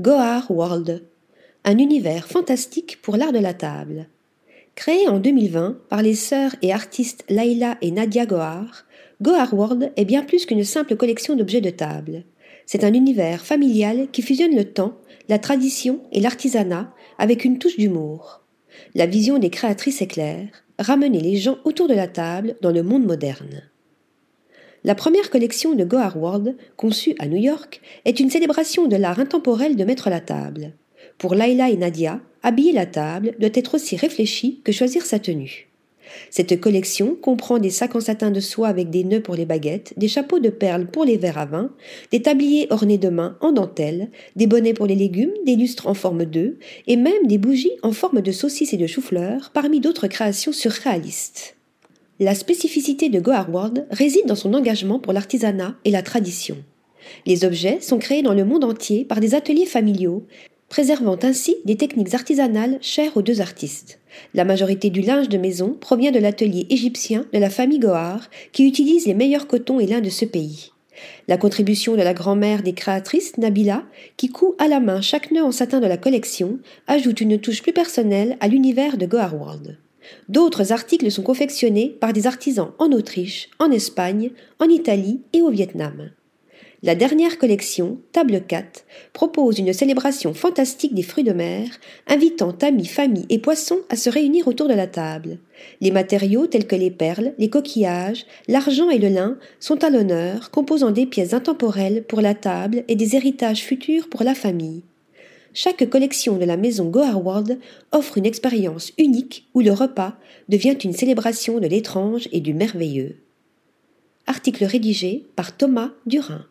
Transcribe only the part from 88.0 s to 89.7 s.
Table 4, propose